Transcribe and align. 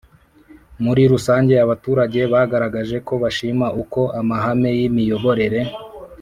Muri 0.83 1.01
rusange 1.13 1.53
abaturage 1.65 2.19
bagaragaje 2.33 2.97
ko 3.07 3.13
bashima 3.23 3.67
uko 3.81 4.01
amahame 4.19 4.69
y 4.79 4.81
imiyoborere 4.87 5.61